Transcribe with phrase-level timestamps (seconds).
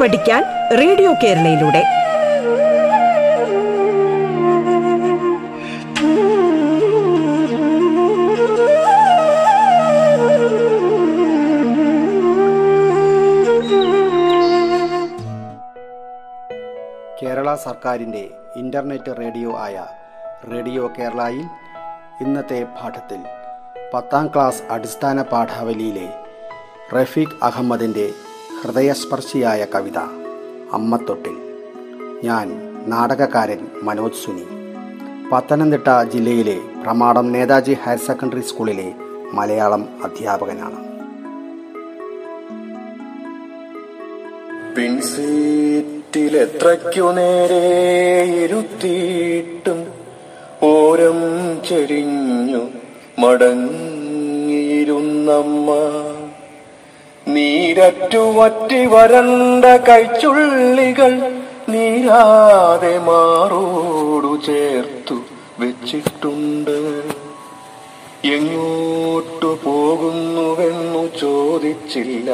[0.00, 0.42] പഠിക്കാൻ
[0.80, 1.82] റേഡിയോ കേരളയിലൂടെ.
[17.22, 19.76] കേരള സർക്കാരിന്റെ internet radio ആയ
[20.52, 21.46] റേഡിയോ കേരളയിൽ
[22.20, 23.20] ഇന്നത്തെ പാഠത്തിൽ
[23.94, 26.08] പത്താം ക്ലാസ് അടിസ്ഥാന പാഠാവലിയിലെ
[26.92, 28.06] റഫീഖ് അഹമ്മദിന്റെ
[28.62, 29.98] ഹൃദയസ്പർശിയായ കവിത
[30.72, 31.36] അമ്മത്തൊട്ടിൽ
[32.24, 34.46] ഞാൻ നാടകകാരൻ മനോജ് സുനി.
[35.32, 38.94] പത്തനംതിട്ട ജില്ലയിലെ പ്രമാടം നേതാജി ഹയർ സെക്കൻഡറി സ്കൂളിലെ
[39.32, 40.88] മലയാളം അധ്യാപകനാണ്.
[44.76, 49.86] പിൻസീറ്റിലെത്രയ്ക്കു നേരെ ഇരുത്തിയിട്ടും
[50.62, 51.20] ഓരം
[51.68, 52.68] ചെരിഞ്ഞു
[53.18, 56.07] മടങ്ങിയിരുന്നമ്മ.
[57.28, 61.14] നീരറ്റു വറ്റി വരണ്ട കൈച്ചുള്ളികൾ
[61.68, 65.16] നീരാതെ മാറോടു ചേർത്തു
[65.60, 66.76] വെച്ചിട്ടുണ്ട്.
[68.36, 72.30] എങ്ങോട്ടു പോകുന്നുവെന്നു ചോദിച്ചില്ല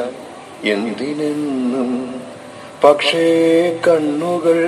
[0.63, 1.91] എന്തിനെന്നും.
[2.83, 3.27] പക്ഷേ
[3.87, 4.59] കണ്ണുകൾ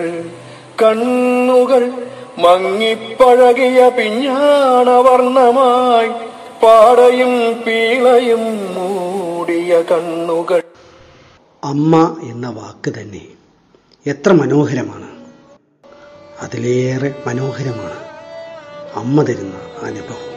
[0.84, 1.86] കണ്ണുകൾ
[2.40, 6.12] മങ്ങിപ്പഴകിയ പിഞ്ഞാണവർണമായി
[6.64, 7.34] പാടയും
[7.66, 8.46] പീളയും
[9.48, 10.62] മൂടിയ കണ്ണുകൾ.
[11.64, 13.22] അമ്മ എന്ന വാക്ക് തന്നെ
[14.06, 15.10] എത്ര മനോഹരമാണ്.
[16.42, 18.00] അതിലേറെ മനോഹരമാണ്
[18.96, 20.34] അമ്മ തരുന്ന അനുഭവം.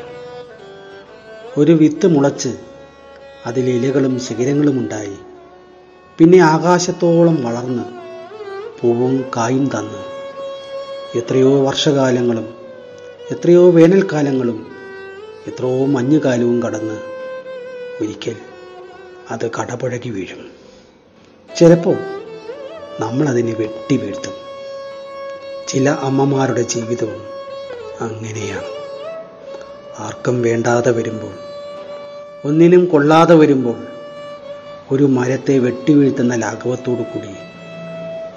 [1.58, 2.52] ഒരു വിത്ത് മുളച്ച്
[3.46, 5.16] അതിൽ ഇലകളും ശിഖരങ്ങളും ഉണ്ടായി
[6.18, 7.86] പിന്നെ ആകാശത്തോളം വളർന്ന്
[8.80, 10.02] പൂവും കായും തന്ന്
[11.18, 12.46] എത്രയോ വർഷകാലങ്ങളും
[13.30, 14.60] എത്രയോ വേനൽക്കാലങ്ങളും
[15.46, 16.98] എത്രയോ മഞ്ഞുകാലവും കടന്ന്
[18.00, 18.38] ഒരിക്കൽ
[19.30, 20.50] അത് കടപുഴകി വീഴും.
[21.58, 21.96] ചിലപ്പോൾ
[23.00, 24.32] നമ്മളതിനെ വെട്ടി വീഴ്ത്തും.
[25.68, 27.22] ചില അമ്മമാരുടെ ജീവിതവും
[28.00, 28.80] അങ്ങനെയാണ്.
[29.98, 31.32] ആർക്കും വേണ്ടാതെ വരുമ്പോൾ
[32.44, 33.86] ഒന്നിനും കൊള്ളാതെ വരുമ്പോൾ
[34.90, 37.28] ഒരു മരത്തെ വെട്ടി വീഴ്ത്തുന്ന ലാഘവത്തോടു കൂടി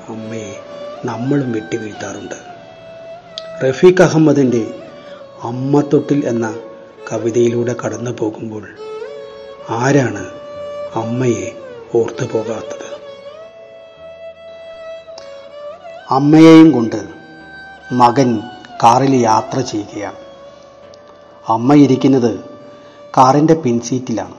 [0.09, 0.59] അമ്മയെ
[1.05, 2.35] നമ്മളും വെട്ടി വീഴ്ത്താറുണ്ട്.
[3.69, 4.67] റഫീഖ് അഹമ്മദിന്റെ
[5.43, 6.59] അമ്മത്തൊട്ടിൽ എന്ന
[7.11, 8.67] കവിതയിലൂടെ കടന്നു പോകുമ്പോൾ
[9.69, 10.42] ആരാണ്
[10.95, 11.61] അമ്മയെ
[11.95, 13.01] ഓർത്തു പോകാത്തത്.
[16.09, 17.07] അമ്മയെയും കൊണ്ട്
[17.91, 18.39] മകൻ
[18.83, 20.15] കാറിൽ യാത്ര ചെയ്യുകയാണ്.
[21.49, 22.39] അമ്മ ഇരിക്കുന്നത്
[23.17, 24.35] കാറിന്റെ പിൻസീറ്റിലാണ്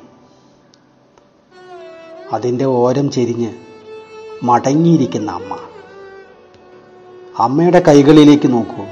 [2.33, 3.55] അതിന്റെ ഓരം ചെരിഞ്ഞ്
[4.43, 5.59] മടങ്ങിയിരിക്കുന്ന അമ്മ.
[7.39, 8.85] അമ്മയുടെ കൈകളിലേക്ക് നോക്കൂ.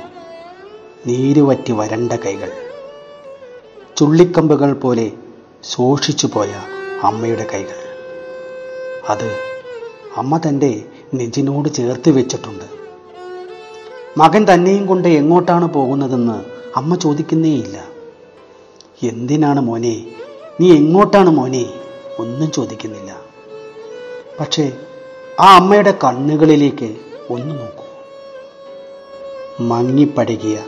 [1.07, 2.53] നീരുവറ്റി വരണ്ട കൈകൾ.
[3.99, 5.13] ചുള്ളിക്കമ്പുകൾ പോലെ
[5.63, 6.55] ശോഷിച്ചു പോയ
[7.03, 7.93] അമ്മയുടെ കൈകൾ.
[9.09, 9.39] അത്
[10.17, 12.65] അമ്മ തന്റെ നെഞ്ചിനോട് ചേർത്ത് വെച്ചിട്ടുണ്ട്.
[14.19, 16.45] മകൻ തന്നെയും കൊണ്ട് എങ്ങോട്ടാണ് പോകുന്നതെന്ന്
[16.77, 17.85] അമ്മ ചോദിക്കുന്നേയില്ല.
[19.03, 20.05] എന്തിനാണ് മോനെ?
[20.61, 21.67] നീ എങ്ങോട്ടാണ് മോനെ?
[22.19, 23.21] ഒന്നും ചോദിക്കുന്നില്ല.
[24.41, 24.73] പക്ഷേ
[25.41, 26.97] ആ അമ്മയുടെ കണ്ണുകളിലേക്ക്
[27.31, 27.85] ഒന്ന് നോക്കൂ.
[29.61, 30.59] മങ്ങിപ്പടകിയ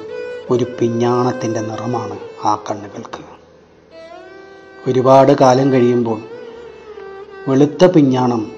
[0.50, 3.33] ഒരു പിഞ്ഞാണത്തിന്റെ നിറമാണ് ആ കണ്ണുകൾക്ക്.
[4.88, 6.22] ഒരുപാട് കാലം കഴിയുമ്പോൾ
[7.48, 8.52] വെളുത്ത പിഞ്ഞാണം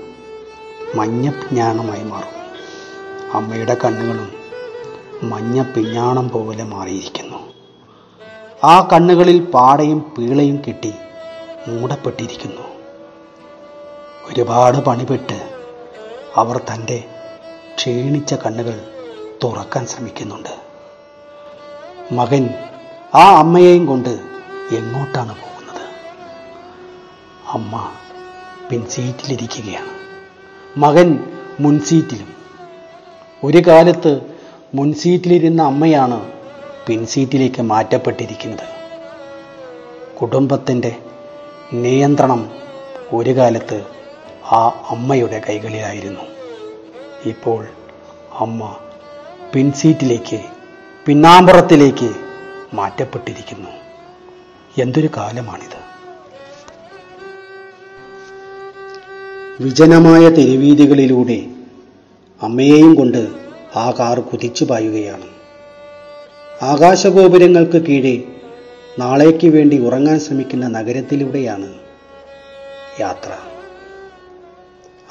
[0.94, 2.36] മഞ്ഞ പിഞ്ഞാണമായി മാറും.
[3.34, 4.32] അമ്മയുടെ കണ്ണുകളും
[5.22, 7.38] മഞ്ഞ പിഞ്ഞാണം പോലെ മാറിയിരിക്കുന്നു.
[8.64, 10.92] ആ കണ്ണുകളിൽ പാടയും പീളയും കെട്ടി
[11.68, 12.62] മൂടപ്പെട്ടിരിക്കുന്നു.
[14.24, 15.50] ഒരുപാട് പണിപ്പെട്ട്
[16.36, 17.04] അവർ തന്റെ
[17.76, 18.80] ക്ഷീണിച്ച കണ്ണുകൾ
[19.44, 20.58] തുറക്കാൻ ശ്രമിക്കുന്നുണ്ട്.
[22.14, 22.48] മകൻ
[23.14, 24.08] ആ അമ്മയെയും കൊണ്ട്
[24.72, 25.55] എങ്ങോട്ടാണ് പോകുന്നത്?
[27.56, 27.90] അമ്മ
[28.70, 29.92] പിൻസീറ്റിലിരിക്കുകയാണ്
[30.76, 31.08] മകൻ
[31.60, 32.30] മുൻസീറ്റിലും
[33.44, 34.20] ഒരു കാലത്ത്
[34.74, 36.18] മുൻസീറ്റിലിരുന്ന അമ്മയാണ്
[36.86, 38.66] പിൻസീറ്റിലേക്ക് മാറ്റപ്പെട്ടിരിക്കുന്നത്.
[40.16, 40.92] കുടുംബത്തിന്റെ
[41.72, 42.50] നിയന്ത്രണം
[43.12, 43.78] ഒരു കാലത്ത്
[44.52, 44.60] ആ
[44.90, 46.24] അമ്മയുടെ കൈകളിലായിരുന്നു.
[47.26, 47.66] ഇപ്പോൾ
[48.38, 48.76] അമ്മ
[49.52, 50.40] പിൻസീറ്റിലേക്ക്
[51.06, 52.10] പിന്നാമ്പുറത്തിലേക്ക്
[52.74, 53.70] മാറ്റപ്പെട്ടിരിക്കുന്നു.
[54.82, 55.85] എന്തൊരു കാലമാണിത്.
[59.60, 61.46] വിജനമായ തെരുവീതികളിലൂടെ
[62.42, 63.28] അമ്മയെയും കൊണ്ട്
[63.76, 65.24] ആ കാർ കുതിച്ചു പായുകയാണ്.
[66.62, 68.22] ആകാശഗോപുരങ്ങൾക്ക് കീഴെ
[68.98, 71.74] നാളേക്ക് വേണ്ടി ഉറങ്ങാൻ ശ്രമിക്കുന്ന നഗരത്തിലൂടെയാണ്
[73.00, 73.30] യാത്ര.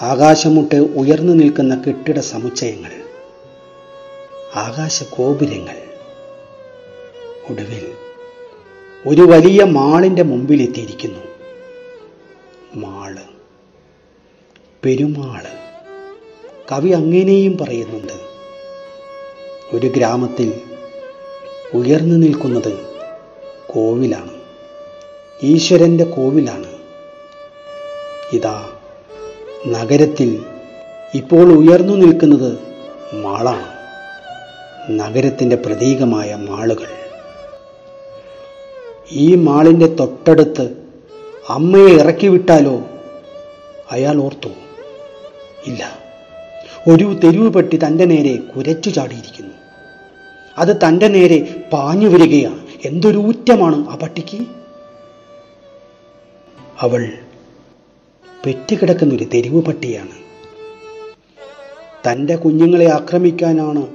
[0.01, 2.91] ആകാശമുട്ട് ഉയർന്നു നിൽക്കുന്ന കെട്ടിട സമുച്ചയങ്ങൾ
[4.55, 5.77] ആകാശഗോപുരങ്ങൾ.
[7.49, 7.91] ഒടുവിൽ
[9.07, 11.19] ഒരു വലിയ മാളിന്റെ മുമ്പിലെത്തിയിരിക്കുന്നു.
[12.75, 13.17] മാൾ.
[14.85, 15.41] പെരുമാൾ.
[16.71, 18.13] കവി അങ്ങനെയും പറയുന്നുണ്ട്
[19.75, 20.61] ഒരു ഗ്രാമത്തിൽ
[21.73, 22.79] ഉയർന്നു നിൽക്കുന്നത്
[23.67, 24.31] കോവിലാണ്.
[25.43, 26.67] ഈശ്വരന്റെ കോവിലാണ്.
[28.33, 28.69] ഇതാ
[29.67, 30.45] നഗരത്തിൽ
[31.13, 32.59] ഇപ്പോൾ ഉയർന്നു നിൽക്കുന്നത്
[33.13, 33.67] മാളാണ്.
[34.99, 36.87] നഗരത്തിന്റെ പ്രതീകമായ മാളുകൾ.
[39.11, 40.77] ഈ മാളിന്റെ തൊട്ടടുത്ത്
[41.49, 42.81] അമ്മയെ ഇറക്കി വിട്ടാലോ
[43.91, 44.64] അയാൾ ഓർത്തു.
[45.67, 46.05] ഇല്ല.
[46.89, 49.53] ഒരു തെരുവ് പെട്ടി തന്റെ നേരെ കുരച്ചു ചാടിയിരിക്കുന്നു.
[50.57, 52.67] അത് തന്റെ നേരെ പാഞ്ഞു വരികയാണ്.
[52.85, 54.45] എന്തൊരു ഊറ്റമാണ് ആ പട്ടിക്ക്.
[56.81, 57.11] അവൾ
[58.45, 60.25] പെറ്റുകിടക്കുന്ന ഒരു തെരുവ് പട്ടിയാണ്.
[62.09, 63.87] തന്റെ കുഞ്ഞുങ്ങളെ ആക്രമിക്കാനാണ്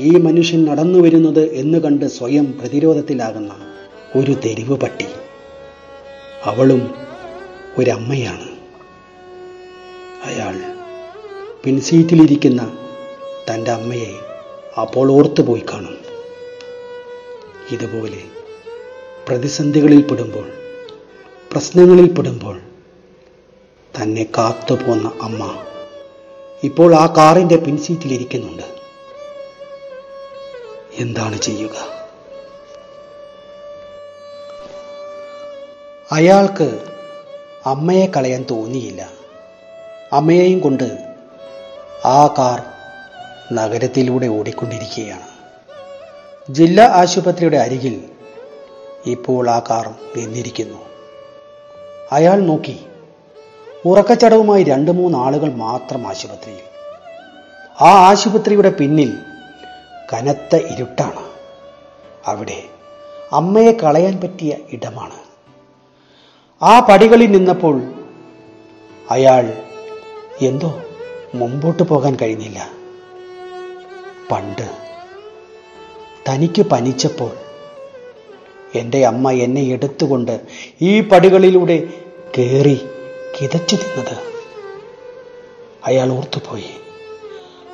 [0.00, 3.54] ഈ മനുഷ്യൻ നടന്നു വരുന്നത് എന്ന് കണ്ട് സ്വയം പ്രതിരോധത്തിലാകുന്ന
[4.16, 5.06] ഒരു തെരുവ് പട്ടി.
[6.44, 6.94] അവളും
[7.78, 8.48] ഒരമ്മയാണ്.
[10.24, 10.77] അയാൾ
[11.64, 12.78] പിൻസീറ്റിലിരിക്കുന്ന
[13.50, 14.18] തന്റെ അമ്മയെ
[14.80, 15.98] അപ്പോൾ ഓർത്തുപോയി കാണും.
[17.70, 18.22] ഇതുപോലെ
[19.28, 20.48] പ്രതിസന്ധികളിൽ പെടുമ്പോൾ
[21.52, 22.60] പ്രശ്നങ്ങളിൽ പെടുമ്പോൾ
[24.02, 25.58] തന്നെ കാത്തുപോന്ന അമ്മ
[26.64, 28.62] ഇപ്പോൾ ആ കാറിന്റെ പിൻസീറ്റിലിരിക്കുന്നുണ്ട്.
[30.94, 31.88] എന്താണ് ചെയ്യുക?
[36.12, 36.86] അയാൾക്ക്
[37.66, 39.10] അമ്മയെ കളയാൻ തോന്നിയില്ല.
[40.12, 41.07] അമ്മയെയും കൊണ്ട്
[42.04, 42.62] ആ കാർ
[43.54, 45.28] നഗരത്തിലൂടെ ഓടിക്കൊണ്ടിരിക്കുകയാണ്.
[46.50, 48.02] ജില്ലാ ആശുപത്രിയുടെ അരികിൽ
[49.06, 50.78] ഇപ്പോൾ ആ കാർ നിന്നിരിക്കുന്നു.
[52.12, 52.86] അയാൾ നോക്കി
[53.84, 56.60] ഉറക്കച്ചടവുമായി രണ്ട് മൂന്ന് ആളുകൾ മാത്രം ആശുപത്രിയിൽ.
[57.80, 59.18] ആ ആശുപത്രിയുടെ പിന്നിൽ
[60.12, 61.30] കനത്ത ഇരുട്ടാണ്.
[62.26, 62.62] അവിടെ
[63.32, 65.18] അമ്മയെ കളയാൻ പറ്റിയ ഇടമാണ്.
[66.64, 67.82] ആ പടികളിൽ നിന്നപ്പോൾ
[69.10, 69.64] അയാൾ
[70.40, 70.80] എന്തോ
[71.34, 72.70] മുമ്പോട്ട് പോകാൻ കഴിഞ്ഞില്ല.
[74.30, 74.70] പണ്ട്
[76.28, 77.30] തനിക്ക് പനിച്ചപ്പോൾ
[78.74, 80.40] എന്റെ അമ്മ എന്നെ എടുത്തുകൊണ്ട്
[80.80, 81.88] ഈ പടികളിലൂടെ
[82.38, 82.86] കയറി
[83.40, 84.16] കിതച്ചു നിന്നത്
[85.86, 86.70] അയാൾ ഓർത്തുപോയി.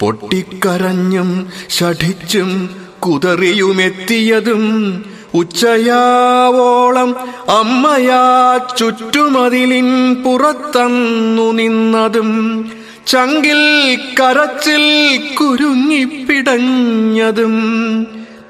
[0.00, 2.70] പൊട്ടിക്കരഞ്ഞും ഷഠിച്ചും
[3.00, 5.04] കുതറിയുമെത്തിയതും
[5.34, 7.16] ഉച്ചയാവോളം
[7.48, 12.70] അമ്മയാ ചുറ്റുമതിലിൻ പുറത്തന്നു നിന്നതും
[13.06, 16.14] ചങ്കിൽ കരച്ചിൽ കുരുങ്ങിപ്പിടഞ്ഞതും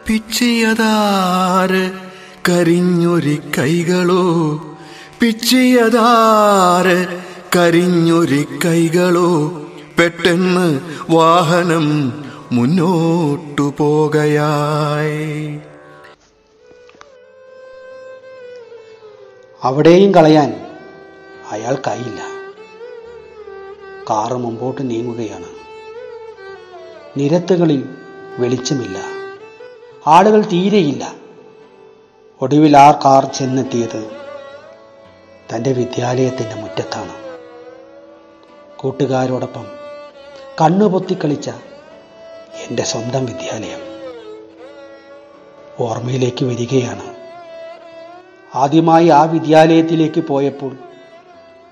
[0.08, 1.91] പിച്ചിയതാര്
[2.49, 4.25] കരിഞ്ഞൊരി കൈകളോ?
[5.20, 7.06] പിച്ചിയതാര്
[7.56, 9.62] കരിഞ്ഞൊരി കൈകളോ?
[9.99, 10.81] പെട്ടെന്ന്
[11.11, 12.12] വാഹനം
[12.52, 15.58] മുന്നോട്ടു പോകയായി.
[19.63, 20.67] അവിടെയും കളയാൻ
[21.51, 22.20] അയാൾക്കായില്ല
[24.11, 25.46] കാറ് മുമ്പോട്ട് നീങ്ങുകയാണ്.
[27.17, 27.96] നിരത്തുകളിൽ
[28.39, 28.99] വെളിച്ചമില്ല.
[30.06, 31.15] ആളുകൾ തീരെയില്ല.
[32.43, 34.11] ഒടുവിൽ ആ കാർ ചെന്നെത്തിയത്
[35.55, 37.15] തന്റെ വിദ്യാലയത്തിന്റെ മുറ്റത്താണ്.
[38.77, 39.67] കൂട്ടുകാരോടൊപ്പം
[40.61, 41.51] കണ്ണുപൊത്തിക്കളിച്ച
[42.55, 43.81] എന്റെ സ്വന്തം വിദ്യാലയം
[45.81, 47.14] ഓർമ്മയിലേക്ക് വരികയാണ്.
[48.55, 50.77] ആദ്യമായി ആ വിദ്യാലയത്തിലേക്ക് പോയപ്പോൾ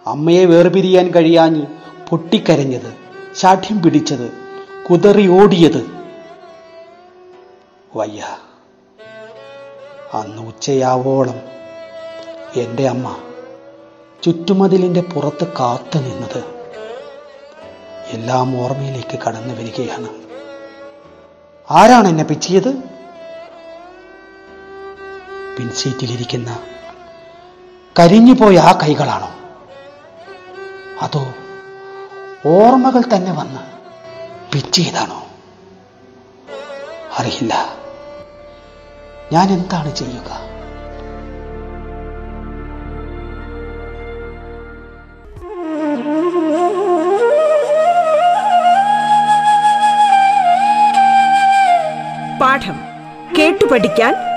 [0.07, 1.67] അമ്മയെ വേർപിരിയാൻ കഴിയാഞ്ഞ്
[2.09, 2.95] പൊട്ടിക്കരഞ്ഞത്
[3.35, 4.33] ശാഠ്യം പിടിച്ചത്
[4.91, 5.91] കുതറി ഓടിയത്.
[7.97, 8.23] വയ്യ
[10.15, 11.41] അന്ന് ഉച്ചയാവോളം
[12.57, 13.17] എന്റെ അമ്മ
[14.23, 16.45] ചുറ്റുമതിലിന്റെ പുറത്ത് കാത്തു നിന്നത്
[18.09, 20.09] എല്ലാം ഓർമ്മയിലേക്ക് കടന്നു വരികയാണ്.
[21.71, 22.92] ആരാണ് എന്നെ പിച്ചിയത്?
[25.59, 26.51] പിൻസീറ്റിലിരിക്കുന്ന
[27.99, 29.31] കരിഞ്ഞുപോയ ആ കൈകളാണോ?
[31.03, 31.35] അതോ
[32.47, 33.61] ഓർമ്മകൾ തന്നെ വന്ന്
[34.53, 35.19] പിച്ചിയതാണോ
[37.19, 37.55] അറിയില്ല.
[39.33, 40.31] ഞാൻ എന്താണ് ചെയ്യുക?
[52.41, 52.79] പാഠം
[53.39, 54.15] കേട്ടു പഠിക്കാൻ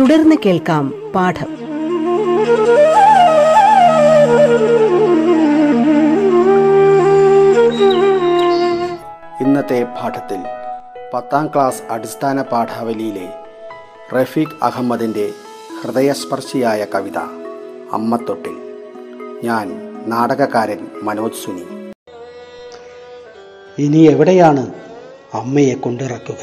[0.00, 1.50] തുടർന്ന് കേൾക്കാം പാഠം.
[9.44, 10.40] ഇന്നത്തെ പാഠത്തിൽ
[11.14, 13.28] പത്താം ക്ലാസ് അടിസ്ഥാന പാഠാവലിയിലെ
[14.16, 15.30] റഫീഖ് അഹമ്മദിന്റെ
[15.82, 17.18] ഹൃദയസ്പർശിയായ കവിത
[17.92, 18.56] അമ്മത്തൊട്ടിൽ.
[19.44, 19.66] ഞാൻ
[20.06, 21.66] നാടകക്കാരൻ മനോജ് സുനി.
[23.78, 24.72] ഇനി എവിടെയാണ്
[25.34, 26.42] അമ്മയെ കൊണ്ടിറക്കുക?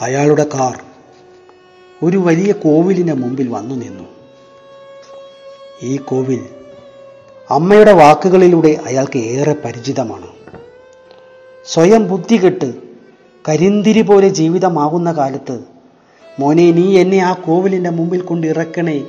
[0.00, 0.87] അയാളുടെ കാർ
[2.04, 4.04] ഒരു വലിയ കോവിലിന് മുമ്പിൽ വന്നു നിന്നു.
[5.82, 6.48] ഈ കോവിൽ
[7.50, 10.26] അമ്മയുടെ വാക്കുകളിലൂടെ അയാൾക്ക് ഏറെ പരിചിതമാണ്.
[11.64, 12.74] സ്വയം ബുദ്ധി കെട്ട്
[13.48, 15.60] കരിന്തിരി പോലെ ജീവിതമാകുന്ന കാലത്ത്
[16.40, 19.06] മോനെ നീ എന്നെ ആ കോവിലിന്റെ മുമ്പിൽ കൊണ്ട് ഇറക്കണേ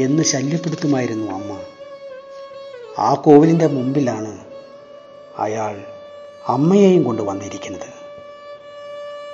[0.00, 1.58] എന്ന് ശല്യപ്പെടുത്തുമായിരുന്നു അമ്മ.
[2.98, 4.38] ആ കോവിലിന്റെ മുമ്പിലാണ്
[5.38, 5.82] അയാൾ
[6.48, 7.88] അമ്മയെയും കൊണ്ട് വന്നിരിക്കുന്നത്.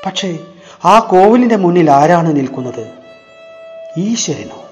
[0.07, 0.39] പക്ഷേ
[0.87, 2.91] ആ കോവിലിന്റെ മുന്നിൽ ആരാണ് നിൽക്കുന്നത്?
[3.99, 4.65] ഈശ്വരനോ?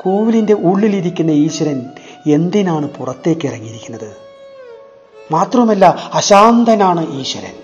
[0.00, 1.86] കോവിലിന്റെ ഉള്ളിലിരിക്കുന്ന ഈശ്വരൻ
[2.26, 4.16] എന്തിനാണ് പുറത്തേക്ക് ഇറങ്ങിയിരിക്കുന്നത്?
[5.32, 7.54] മാത്രമല്ല അശാന്തനാണ് ഈശ്വരൻ.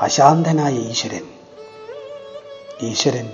[0.00, 1.22] അശാന്തനായ ഈശ്വരൻ.
[2.82, 3.30] ഈശ്വരൻ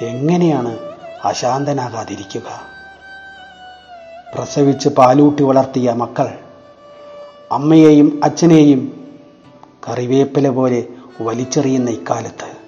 [0.00, 0.78] എങ്ങനെയാണ്
[1.24, 2.62] അശാന്തനാകാതിരിക്കുക?
[4.34, 6.38] പ്രസവിച്ച് പാലൂട്ടി വളർത്തിയ മക്കൾ
[7.52, 9.10] അമ്മയെയും അച്ഛനെയും
[9.88, 10.86] കറിവേപ്പില പോലെ
[11.20, 12.58] വലിച്ചെറിയുന്ന ഇക്കാലത്ത്.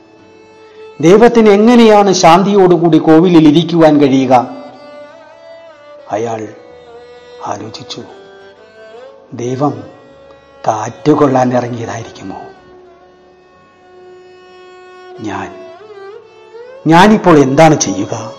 [1.02, 4.48] ദൈവത്തിന് എങ്ങനെയാണ് ശാന്തിയോടുകൂടി കോവിലിൽ ഇരിക്കുവാൻ കഴിയുക?
[6.10, 6.48] അയാൾ
[7.46, 8.02] ആലോചിച്ചു.
[9.32, 9.84] ദൈവം
[10.68, 12.40] കാറ്റുകൊള്ളാൻ ഇറങ്ങിയതായിരിക്കുമോ?
[15.20, 15.70] ഞാൻ.
[16.86, 18.32] ഞാനിപ്പോൾ എന്താണ് ചെയ്യുക?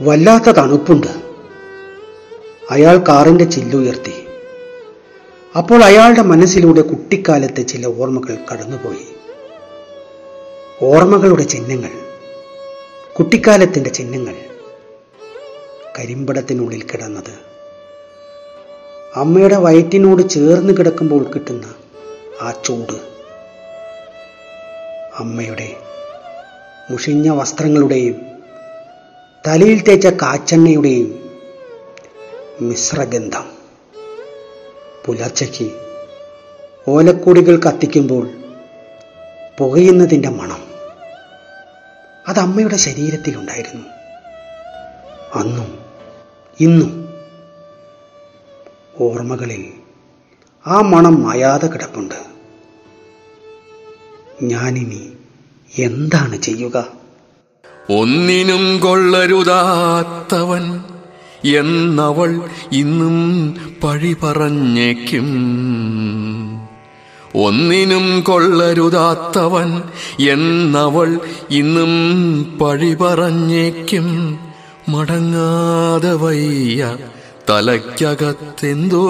[0.00, 1.22] വല്ലാത്ത തണുപ്പുണ്ട്.
[2.70, 4.26] അയാൾ കാറിന്റെ ചില്ലുയർത്തി
[5.56, 9.06] അപ്പോൾ അയാളുടെ മനസ്സിലൂടെ കുട്ടിക്കാലത്തെ ചില ഓർമ്മകൾ കടന്നുപോയി.
[10.82, 11.90] ഓർമ്മകളുടെ ചിഹ്നങ്ങൾ
[13.12, 14.34] കുട്ടിക്കാലത്തിന്റെ ചിഹ്നങ്ങൾ.
[15.98, 17.32] കരിമ്പടത്തിനുള്ളിൽ കിടന്നത്.
[19.16, 21.74] അമ്മയുടെ വയറ്റിനോട് ചേർന്ന് കിടക്കുമ്പോൾ കിട്ടുന്ന
[22.42, 23.00] ആ ചൂട്.
[25.18, 25.76] അമ്മയുടെ
[26.90, 28.20] മുഷിഞ്ഞ വസ്ത്രങ്ങളുടെയും
[29.46, 31.30] തലയിൽ തേച്ച കാച്ചെണ്ണയുടെയും
[32.60, 33.59] മിശ്രഗന്ധം.
[35.10, 35.80] പുലർച്ചയ്ക്ക്
[36.88, 38.30] ഓലക്കൂടികൾ കത്തിക്കുമ്പോൾ
[39.58, 40.62] പുകയുന്നതിന്റെ മണം.
[42.28, 43.86] അത് അമ്മയുടെ ശരീരത്തിലുണ്ടായിരുന്നു.
[45.34, 45.78] അന്നും
[46.60, 47.08] ഇന്നും
[49.00, 49.72] ഓർമ്മകളിൽ
[50.66, 52.30] ആ മണം മായാതെ കിടപ്പുണ്ട്.
[54.42, 55.12] ഞാനിനി
[55.78, 56.88] എന്താണ് ചെയ്യുക?
[57.90, 60.84] ഒന്നിനും കൊള്ളരുതാത്തവൻ
[61.44, 62.40] എന്നവൾ
[62.72, 65.28] ഇന്നും പഴി പറഞ്ഞേക്കും.
[67.34, 69.82] ഒന്നിനും കൊള്ളരുതാത്തവൻ
[70.20, 71.20] എന്നവൾ
[71.50, 71.92] ഇന്നും
[72.58, 74.38] പഴി പറഞ്ഞേക്കും.
[74.88, 76.96] മടങ്ങാതെ വയ്യ
[77.50, 79.06] തലയ്ക്കകത്തെന്തോ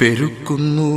[0.00, 0.92] പെരുക്കുന്നു.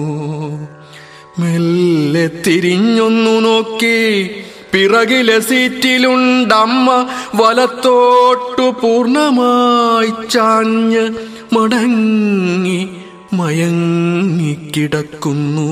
[1.40, 4.30] മെല്ലെ തിരിഞ്ഞൊന്നു നോക്കി
[4.74, 11.14] പിറകിലെ സീറ്റിലുണ്ടമ്മ വലത്തോട്ടു പൂർണമായി ചാഞ്ഞ്
[11.56, 12.90] മടങ്ങി
[13.34, 15.70] മയങ്ങിക്കിടക്കുന്നു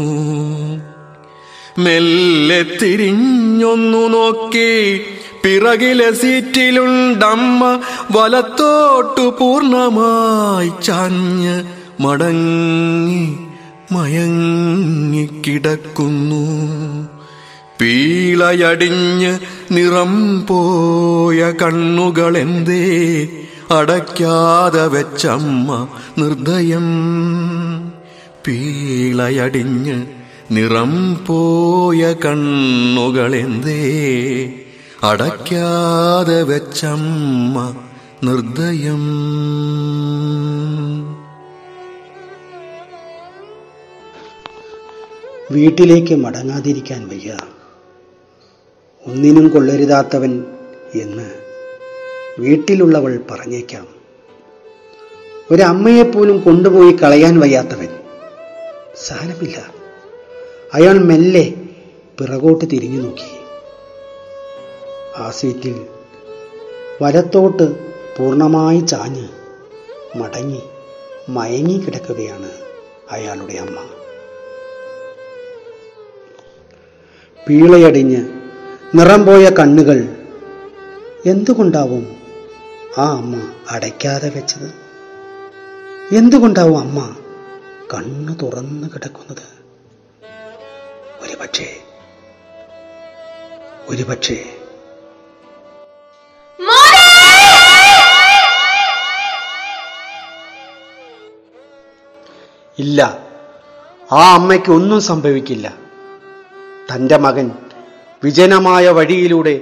[1.80, 5.02] മെല്ലെ തിരിഞ്ഞൊന്നു നോക്കി.
[5.44, 7.80] പിറകിലെ സീറ്റിലുണ്ടമ്മ
[8.12, 11.64] വലത്തോട്ടു പൂർണമായി ചാഞ്ഞ്
[12.04, 13.36] മടങ്ങി
[13.92, 16.44] മയങ്ങിക്കിടക്കുന്നു
[17.80, 19.32] പീളയടിഞ്ഞ്
[19.72, 20.14] നിറം
[20.48, 22.84] പോയ കണ്ണുകളെന്തേ
[23.72, 25.70] അടയ്ക്കാതെ വെച്ചമ്മ
[26.18, 26.88] നിർദ്ദയം
[28.46, 29.98] പീളയടിഞ്ഞ്
[30.52, 30.94] നിറം
[31.28, 33.82] പോയ കണ്ണുകളെന്തേ
[35.04, 37.56] അടയ്ക്കാതെ വെച്ചമ്മ
[38.24, 39.04] നിർദ്ദയം
[45.52, 47.36] വീട്ടിലേക്ക് മടങ്ങാതിരിക്കാൻ വയ്യ.
[49.08, 50.46] ഒന്നിനും കൊള്ളരുതാത്തവൻ
[50.96, 51.32] എന്ന്
[52.40, 53.88] വീട്ടിലുള്ളവൾ പറഞ്ഞേക്കാം.
[55.52, 57.88] ഒരമ്മയെപ്പോലും കൊണ്ടുപോയി കളയാൻ വയ്യാത്തവൻ.
[58.96, 59.74] സാരമില്ല.
[60.74, 61.54] അയാൾ മെല്ലെ
[62.20, 63.38] പിറകോട്ട് തിരിഞ്ഞു നോക്കി.
[65.18, 65.86] ആ സീറ്റിൽ
[67.02, 67.64] വലത്തോട്ട്
[68.18, 69.28] പൂർണമായി ചാഞ്ഞ്
[70.18, 70.62] മടങ്ങി
[71.30, 72.52] മയങ്ങി കിടക്കുകയാണ്
[73.12, 73.86] അയാളുടെ അമ്മ.
[77.50, 78.37] പീളയടിഞ്ഞ്
[78.96, 79.98] നിറം പോയ കണ്ണുകൾ
[81.26, 82.16] എന്തുകൊണ്ടാവും
[82.98, 84.74] ആ അമ്മ അടയ്ക്കാതെ വെച്ചത്?
[86.16, 87.16] എന്തുകൊണ്ടാവും അമ്മ
[87.94, 89.48] കണ്ണു തുറന്നു കിടക്കുന്നത്?
[91.22, 91.70] ഒരുപക്ഷേ ഒരുപക്ഷേ.
[93.90, 94.54] ഒരു പക്ഷേ
[102.80, 103.20] ഇല്ല
[104.12, 105.74] ആ അമ്മയ്ക്ക് ഒന്നും സംഭവിക്കില്ല.
[106.96, 107.52] തന്റെ മകൻ
[108.24, 109.62] വിജനമായ വഴിയിലൂടെ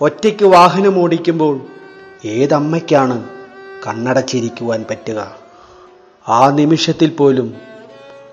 [0.00, 1.60] ഒറ്റയ്ക്ക് വാഹനം വാഹനമോടിക്കുമ്പോൾ
[2.24, 3.28] ഏതമ്മയ്ക്കാണ്
[3.86, 5.36] കണ്ണടച്ചിരിക്കുവാൻ പറ്റുക?
[6.28, 7.56] ആ നിമിഷത്തിൽ പോലും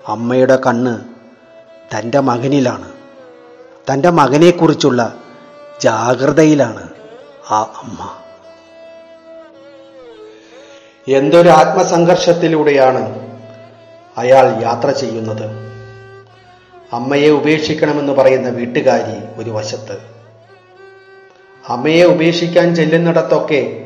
[0.08, 1.00] അമ്മയുടെ കണ്ണ്
[1.96, 2.92] തന്റെ മകനിലാണ്.
[3.92, 5.14] തന്റെ മകനെക്കുറിച്ചുള്ള
[5.80, 6.90] ജാഗ്രതയിലാണ്
[7.50, 8.16] ആ അമ്മ.
[11.08, 13.32] എന്തൊരു ആത്മസംഘർഷത്തിലൂടെയാണ്
[14.16, 15.71] അയാൾ യാത്ര ചെയ്യുന്നത്.
[16.92, 19.98] അമ്മയെ ഉപേക്ഷിക്കണമെന്ന് പറയുന്ന വീട്ടുകാരി ഒരു വശത്ത്.
[21.68, 23.78] അമ്മയെ ഉപേക്ഷിക്കാൻ ചെല്ലുന്നിടത്തൊക്കെ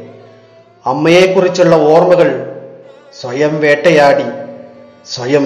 [0.87, 2.53] അമ്മയെക്കുറിച്ചുള്ള ഓർമ്മകൾ
[3.21, 4.25] സ്വയം വേട്ടയാടി
[5.07, 5.45] സ്വയം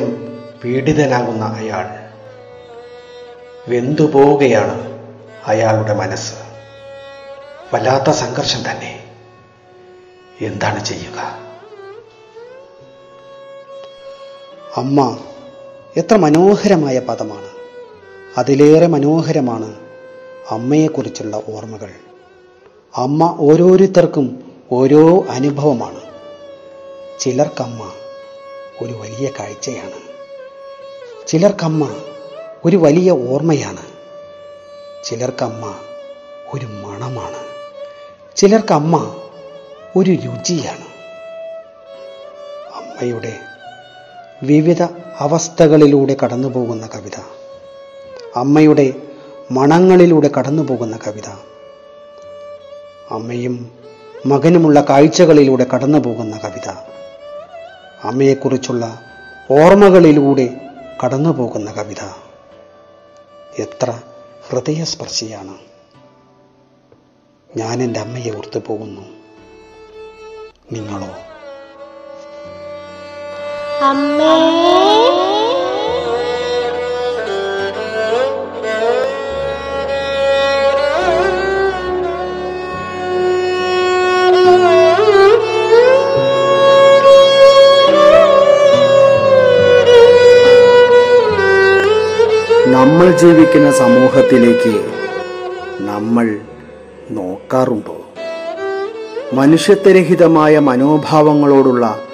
[0.64, 2.00] പീഡിതനാകുന്ന അയാൾ.
[3.68, 5.00] വെന്തുപോവുകയാണ്
[5.46, 6.34] അയാളുടെ മനസ്സ്.
[7.74, 9.04] വല്ലാത്ത സംഘർഷം തന്നെ.
[10.40, 11.38] എന്താണ് ചെയ്യുക?
[14.76, 15.18] അമ്മ
[15.96, 17.48] എത്ര മനോഹരമായ പദമാണ്.
[18.38, 19.74] അതിലേറെ മനോഹരമാണ്
[20.50, 21.90] അമ്മയെക്കുറിച്ചുള്ള ഓർമ്മകൾ.
[22.96, 26.00] അമ്മ ഓരോരുത്തർക്കും ഓരോ അനുഭവമാണ്.
[27.20, 27.92] ചിലർക്കമ്മ
[28.82, 30.00] ഒരു വലിയ കാഴ്ചയാണ്.
[31.26, 31.94] ചിലർക്കമ്മ
[32.64, 33.82] ഒരു വലിയ ഓർമ്മയാണ്.
[35.04, 35.74] ചിലർക്കമ്മ
[36.54, 37.38] ഒരു മണമാണ്.
[38.36, 39.16] ചിലർക്കമ്മ
[39.96, 40.86] ഒരു രുചിയാണ്.
[42.74, 43.38] അമ്മയുടെ
[44.42, 44.82] വിവിധ
[45.18, 47.20] അവസ്ഥകളിലൂടെ കടന്നു പോകുന്ന കവിത.
[48.36, 48.94] അമ്മയുടെ
[49.50, 51.28] മണങ്ങളിലൂടെ കടന്നു പോകുന്ന കവിത.
[53.10, 53.70] അമ്മയും
[54.26, 56.68] മകനുമുള്ള കാഴ്ചകളിലൂടെ കടന്നു പോകുന്ന കവിത.
[58.04, 59.00] അമ്മയെക്കുറിച്ചുള്ള
[59.50, 60.56] ഓർമ്മകളിലൂടെ
[61.04, 62.14] കടന്നു പോകുന്ന കവിത.
[63.58, 63.98] എത്ര
[64.48, 65.54] ഹൃദയസ്പർശിയാണ്.
[67.56, 69.02] ഞാൻ എന്റെ അമ്മയെ ഓർത്തു പോകുന്നു
[70.72, 71.29] നിങ്ങളോ?
[73.82, 74.30] അമ്മേ.
[92.66, 94.74] നമ്മൾ ജീവിക്കുന്ന സമൂഹത്തിലേക്ക്
[95.80, 96.38] നമ്മൾ
[97.10, 97.96] നോക്കാറുണ്ടോ?
[99.32, 102.09] മനുഷ്യത്വരഹിതമായ മനോഭാവങ്ങളോടുള്ള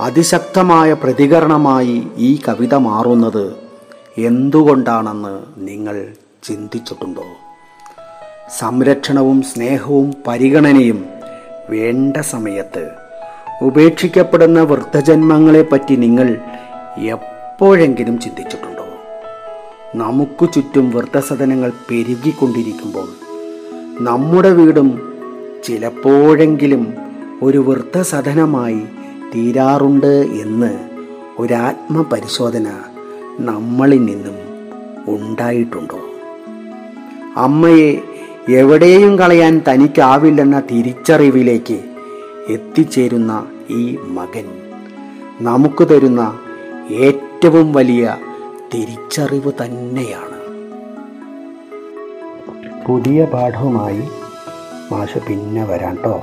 [0.00, 3.56] അതിശക്തമായ പ്രതികരണമായി ഈ കവിത മാറുന്നത്
[4.18, 6.06] എന്തുകൊണ്ടാണെന്ന് നിങ്ങൾ
[6.44, 7.22] ചിന്തിച്ചിട്ടുണ്ടോ?
[8.58, 11.06] സംരക്ഷണവും സ്നേഹവും പരിഗണനയും
[11.70, 12.90] വേണ്ട സമയത്ത്
[13.62, 16.38] ഉപേക്ഷിക്കപ്പെടുന്ന വൃദ്ധജന്മങ്ങളെപ്പറ്റി നിങ്ങൾ
[16.98, 18.84] എപ്പോഴെങ്കിലും ചിന്തിച്ചിട്ടുണ്ടോ?
[19.94, 23.08] നമുക്ക് ചുറ്റും വൃദ്ധസദനങ്ങൾ പെരുകിക്കൊണ്ടിരിക്കുമ്പോൾ
[24.00, 25.12] നമ്മുടെ വീടും
[25.64, 26.94] ചിലപ്പോഴെങ്കിലും
[27.42, 28.82] ഒരു വൃദ്ധസദനമായി
[29.34, 30.88] തീരാറുണ്ട് എന്ന്
[31.38, 32.68] ഒരാത്മപരിശോധന
[33.40, 34.36] നമ്മളിൽ നിന്നും
[35.08, 36.00] ഉണ്ടായിട്ടുണ്ടോ?
[37.36, 38.02] അമ്മയെ
[38.48, 41.84] എവിടെയും കളയാൻ തനിക്കാവില്ലെന്ന തിരിച്ചറിവിലേക്ക്
[42.48, 44.44] എത്തിച്ചേരുന്ന ഈ മകൻ
[45.40, 46.38] നമുക്ക് തരുന്ന
[46.90, 48.16] ഏറ്റവും വലിയ
[48.74, 50.36] തിരിച്ചറിവ് തന്നെയാണ്.
[52.88, 54.02] പുതിയ പാഠവുമായി
[54.92, 56.22] മാഷ് പിന്നെ വരാം കേട്ടോ.